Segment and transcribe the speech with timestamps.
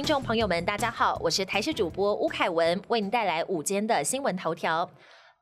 [0.00, 4.90] 听众朋友们，大家好，我是台视主播吴凯文，为您带来午间的新闻头条。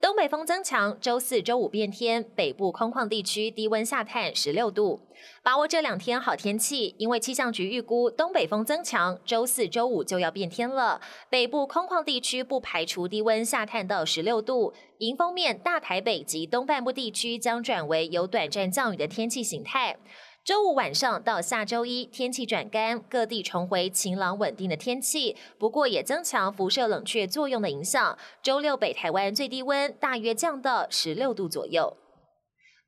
[0.00, 5.08] 东北风增强，周四周五变天，北部空旷地区低温下探十六度。
[5.42, 11.00] 把握这两天好天气，因为气象局预估东北风增强，周四周五就要变天了。
[11.28, 14.72] 北部空旷地区不排除低温下探到十六度。
[14.98, 19.96] 迎风面，大台北及东半部地区将转为有短暂降雨的天气形态。
[20.44, 25.34] 周五晚上到下周一，天气转干，各地重回晴朗稳定的天气。
[25.56, 28.18] 不过也增强辐射冷却作用的影响。
[28.42, 31.96] 周六北台湾最低温大约降到十六度左右。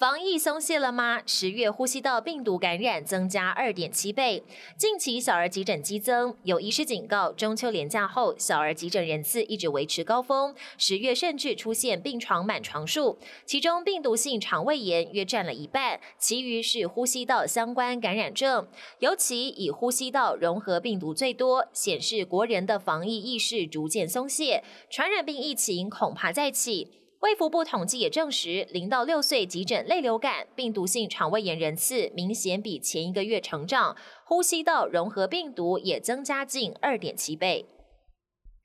[0.00, 1.20] 防疫松懈了吗？
[1.26, 4.42] 十月呼吸道病毒感染增加二点七倍。
[4.78, 13.18] 近期小儿急诊激增，有医师警告，中秋连假后小儿急诊人次一直维持高峰，十月甚至出现病床满床数。
[13.44, 18.66] 其中病毒性肠胃炎约占了一半，其余是呼吸道相关感染症，
[19.00, 26.88] 尤其以呼吸道融合病毒最多，显示国人的防疫意识逐渐松懈，传染病疫情恐怕再起。
[27.20, 37.66] 卫福部统计也证实，零到六岁急诊类流感、病毒性肠胃炎人次明显比前一个月成长，呼吸道融合病毒也增加近二点七倍。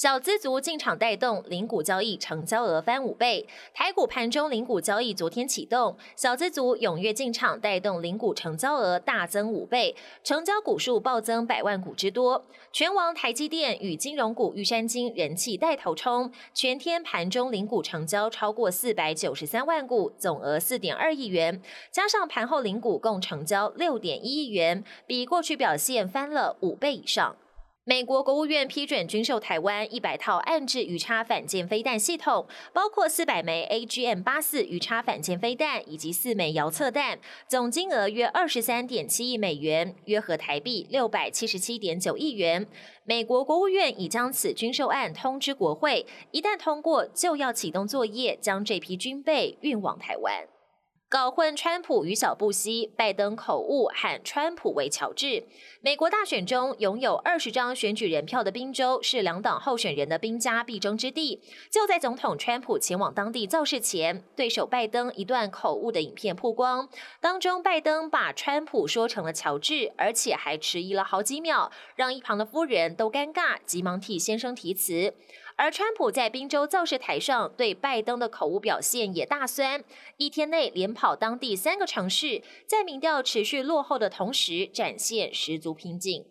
[0.00, 12.46] 小资族进场带动零股交易成交额翻五倍，台股盘中零股交易昨天启动，小资族踊跃进场带动零股成交额大增五倍，成交股数暴增百万股之多。
[12.72, 27.36] 全网台积电与金融股玉山金人气带头冲，全天盘中零股成交超过四百九十三万股，总额四点二亿元，加上盘后零股共成交六点一亿元，比过去表现翻了五倍以上。
[27.84, 42.68] 美国国务院批准军售台湾一百套暗制鱼叉反舰飞弹系统，包括四百枚 AGM 八四鱼叉反舰飞弹以及四枚遥测弹，总金额约二十三点七亿美元，约合台币六百七十七点九亿元。
[43.04, 50.46] 美国国务院已将此军售案通知国会，一旦通过，就要启动作业，将这批军备运往台湾。
[51.10, 55.42] 搞混川普与小布希，拜登口误喊川普为乔治。
[55.80, 61.42] 美国大选中拥有二十张选举人票的宾州是两党候选人的兵家必争之地。
[61.68, 66.88] 就在总统川普前往当地造势前，对手拜登一段口误的影片曝光，
[67.20, 75.12] 当中拜登把川普说成了乔治，而且还迟疑了好几秒，让一旁的夫人都尴尬，急忙替先生提词。
[75.56, 79.84] 而川普在宾州造势台上对拜登的口误表现也大酸，
[80.16, 86.26] 一天内连跑当地三个城市，在民调持续落后的同时，展现十足拼劲。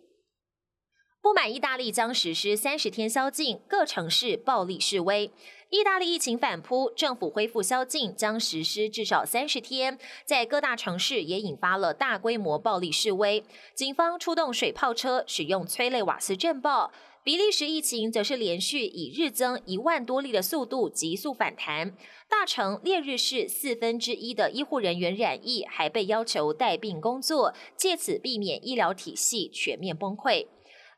[1.22, 5.30] 不满意大利将实施三十天宵禁，各城市暴力示威。
[5.68, 13.44] 意大利疫情反扑，政府恢复宵禁将实施至少三十天，在各大城市也引发了大规模暴力示威，
[13.74, 16.90] 警方出动水炮车，使用催泪瓦斯震爆。
[17.22, 21.94] 比利时疫情则是连续以日增一万多例的速度急速反弹，
[22.30, 30.46] 大城烈日市四分之一的医护人员染疫，还被要求带病工作，借此避免医疗体系全面崩溃。